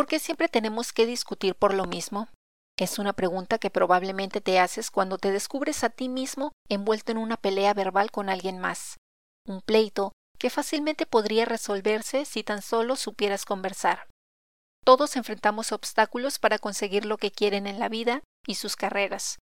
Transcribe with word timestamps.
¿Por 0.00 0.06
qué 0.06 0.18
siempre 0.18 0.48
tenemos 0.48 0.94
que 0.94 1.04
discutir 1.04 1.54
por 1.54 1.74
lo 1.74 1.84
mismo? 1.84 2.30
Es 2.78 2.98
una 2.98 3.12
pregunta 3.12 3.58
que 3.58 3.68
probablemente 3.68 4.40
te 4.40 4.58
haces 4.58 4.90
cuando 4.90 5.18
te 5.18 5.30
descubres 5.30 5.84
a 5.84 5.90
ti 5.90 6.08
mismo 6.08 6.52
envuelto 6.70 7.12
en 7.12 7.18
una 7.18 7.36
pelea 7.36 7.74
verbal 7.74 8.10
con 8.10 8.30
alguien 8.30 8.58
más. 8.58 8.96
Un 9.46 9.60
pleito 9.60 10.12
que 10.38 10.48
fácilmente 10.48 11.04
podría 11.04 11.44
resolverse 11.44 12.24
si 12.24 12.42
tan 12.42 12.62
solo 12.62 12.96
supieras 12.96 13.44
conversar. 13.44 14.08
Todos 14.86 15.16
enfrentamos 15.16 15.70
obstáculos 15.70 16.38
para 16.38 16.58
conseguir 16.58 17.04
lo 17.04 17.18
que 17.18 17.30
quieren 17.30 17.66
en 17.66 17.78
la 17.78 17.90
vida 17.90 18.22
y 18.46 18.54
sus 18.54 18.76
carreras. 18.76 19.38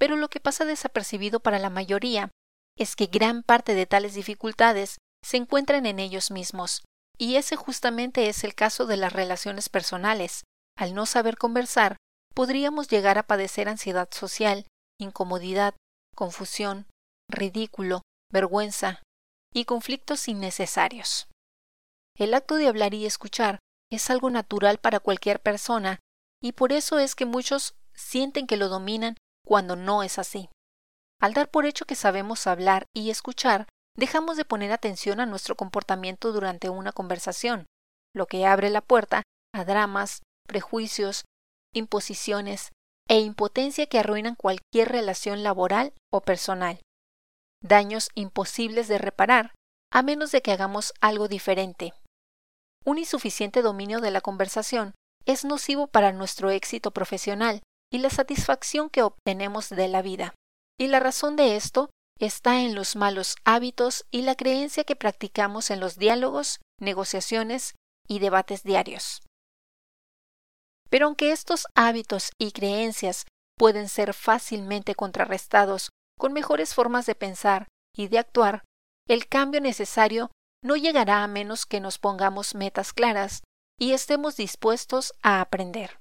Pero 0.00 0.16
lo 0.16 0.26
que 0.26 0.40
pasa 0.40 0.64
desapercibido 0.64 1.38
para 1.38 1.60
la 1.60 1.70
mayoría 1.70 2.32
es 2.76 2.96
que 2.96 3.06
gran 3.06 3.44
parte 3.44 3.76
de 3.76 3.86
tales 3.86 4.14
dificultades 4.14 4.98
se 5.24 5.36
encuentran 5.36 5.86
en 5.86 6.00
ellos 6.00 6.32
mismos, 6.32 6.82
y 7.22 7.36
ese 7.36 7.54
justamente 7.54 8.28
es 8.28 8.42
el 8.42 8.56
caso 8.56 8.84
de 8.84 8.96
las 8.96 9.12
relaciones 9.12 9.68
personales. 9.68 10.42
Al 10.76 10.92
no 10.92 11.06
saber 11.06 11.38
conversar, 11.38 11.96
podríamos 12.34 12.88
llegar 12.88 13.16
a 13.16 13.22
padecer 13.22 13.68
ansiedad 13.68 14.08
social, 14.10 14.66
incomodidad, 14.98 15.76
confusión, 16.16 16.88
ridículo, 17.30 18.02
vergüenza 18.32 19.02
y 19.54 19.66
conflictos 19.66 20.26
innecesarios. 20.26 21.28
El 22.18 22.34
acto 22.34 22.56
de 22.56 22.66
hablar 22.66 22.92
y 22.92 23.06
escuchar 23.06 23.60
es 23.88 24.10
algo 24.10 24.28
natural 24.28 24.78
para 24.78 24.98
cualquier 24.98 25.38
persona 25.40 26.00
y 26.42 26.50
por 26.50 26.72
eso 26.72 26.98
es 26.98 27.14
que 27.14 27.24
muchos 27.24 27.76
sienten 27.94 28.48
que 28.48 28.56
lo 28.56 28.68
dominan 28.68 29.16
cuando 29.46 29.76
no 29.76 30.02
es 30.02 30.18
así. 30.18 30.48
Al 31.20 31.34
dar 31.34 31.52
por 31.52 31.66
hecho 31.66 31.84
que 31.84 31.94
sabemos 31.94 32.48
hablar 32.48 32.86
y 32.92 33.10
escuchar, 33.10 33.68
dejamos 33.96 34.36
de 34.36 34.44
poner 34.44 34.72
atención 34.72 35.20
a 35.20 35.26
nuestro 35.26 35.56
comportamiento 35.56 36.32
durante 36.32 36.70
una 36.70 36.92
conversación, 36.92 37.66
lo 38.14 38.26
que 38.26 38.46
abre 38.46 38.70
la 38.70 38.80
puerta 38.80 39.22
a 39.54 39.64
dramas, 39.64 40.22
prejuicios, 40.46 41.24
imposiciones 41.74 42.70
e 43.08 43.20
impotencia 43.20 43.86
que 43.86 43.98
arruinan 43.98 44.34
cualquier 44.34 44.88
relación 44.88 45.42
laboral 45.42 45.92
o 46.12 46.20
personal. 46.20 46.80
Daños 47.62 48.08
imposibles 48.14 48.88
de 48.88 48.98
reparar, 48.98 49.54
a 49.92 50.02
menos 50.02 50.32
de 50.32 50.42
que 50.42 50.52
hagamos 50.52 50.94
algo 51.00 51.28
diferente. 51.28 51.92
Un 52.84 52.98
insuficiente 52.98 53.62
dominio 53.62 54.00
de 54.00 54.10
la 54.10 54.20
conversación 54.20 54.94
es 55.26 55.44
nocivo 55.44 55.86
para 55.86 56.12
nuestro 56.12 56.50
éxito 56.50 56.90
profesional 56.90 57.62
y 57.92 57.98
la 57.98 58.10
satisfacción 58.10 58.90
que 58.90 59.02
obtenemos 59.02 59.68
de 59.68 59.88
la 59.88 60.02
vida. 60.02 60.34
Y 60.80 60.88
la 60.88 60.98
razón 60.98 61.36
de 61.36 61.56
esto 61.56 61.90
está 62.26 62.60
en 62.60 62.76
los 62.76 62.94
malos 62.94 63.34
hábitos 63.44 64.06
y 64.12 64.22
la 64.22 64.36
creencia 64.36 64.84
que 64.84 64.94
practicamos 64.94 65.72
en 65.72 65.80
los 65.80 65.96
diálogos, 65.98 66.60
negociaciones 66.78 67.74
y 68.06 68.20
debates 68.20 68.62
diarios. 68.62 69.22
Pero 70.88 71.06
aunque 71.06 71.32
estos 71.32 71.66
hábitos 71.74 72.30
y 72.38 72.52
creencias 72.52 73.26
pueden 73.58 73.88
ser 73.88 74.14
fácilmente 74.14 74.94
contrarrestados 74.94 75.90
con 76.16 76.32
mejores 76.32 76.74
formas 76.74 77.06
de 77.06 77.16
pensar 77.16 77.66
y 77.92 78.06
de 78.06 78.18
actuar, 78.18 78.62
el 79.08 79.26
cambio 79.26 79.60
necesario 79.60 80.30
no 80.62 80.76
llegará 80.76 81.24
a 81.24 81.28
menos 81.28 81.66
que 81.66 81.80
nos 81.80 81.98
pongamos 81.98 82.54
metas 82.54 82.92
claras 82.92 83.42
y 83.80 83.94
estemos 83.94 84.36
dispuestos 84.36 85.12
a 85.22 85.40
aprender. 85.40 85.98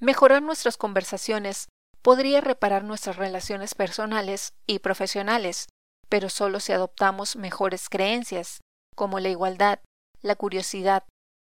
Mejorar 0.00 0.42
nuestras 0.42 0.76
conversaciones 0.76 1.68
podría 2.02 2.40
reparar 2.40 2.84
nuestras 2.84 3.16
relaciones 3.16 3.74
personales 3.74 4.54
y 4.66 4.78
profesionales, 4.80 5.68
pero 6.08 6.28
solo 6.28 6.60
si 6.60 6.72
adoptamos 6.72 7.36
mejores 7.36 7.88
creencias, 7.88 8.60
como 8.96 9.20
la 9.20 9.28
igualdad, 9.28 9.80
la 10.22 10.36
curiosidad, 10.36 11.04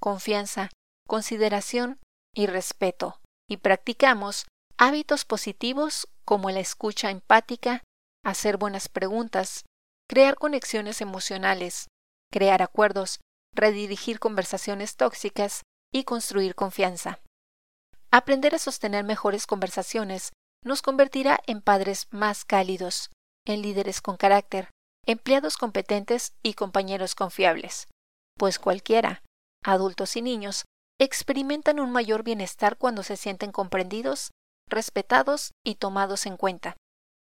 confianza 0.00 0.70
consideración 1.12 1.98
y 2.34 2.46
respeto, 2.46 3.20
y 3.46 3.58
practicamos 3.58 4.46
hábitos 4.78 5.24
positivos 5.24 6.08
como 6.24 6.50
la 6.50 6.60
escucha 6.60 7.10
empática, 7.10 7.82
hacer 8.24 8.56
buenas 8.56 8.88
preguntas, 8.88 9.64
crear 10.08 10.36
conexiones 10.36 11.00
emocionales, 11.00 11.88
crear 12.32 12.62
acuerdos, 12.62 13.20
redirigir 13.54 14.20
conversaciones 14.20 14.96
tóxicas 14.96 15.62
y 15.92 16.04
construir 16.04 16.54
confianza. 16.54 17.20
Aprender 18.14 18.54
a 18.54 18.58
sostener 18.58 19.04
mejores 19.04 19.46
conversaciones 19.46 20.32
nos 20.62 20.82
convertirá 20.82 21.40
en 21.46 21.62
padres 21.62 22.08
más 22.10 22.44
cálidos, 22.44 23.10
en 23.46 23.62
líderes 23.62 24.02
con 24.02 24.18
carácter, 24.18 24.68
empleados 25.06 25.56
competentes 25.56 26.34
y 26.42 26.52
compañeros 26.52 27.14
confiables, 27.14 27.88
pues 28.38 28.58
cualquiera, 28.58 29.22
adultos 29.64 30.14
y 30.16 30.22
niños, 30.22 30.66
experimentan 31.00 31.80
un 31.80 31.90
mayor 31.90 32.22
bienestar 32.22 32.76
cuando 32.76 33.02
se 33.02 33.16
sienten 33.16 33.50
comprendidos, 33.50 34.30
respetados 34.68 35.52
y 35.64 35.76
tomados 35.76 36.26
en 36.26 36.36
cuenta. 36.36 36.76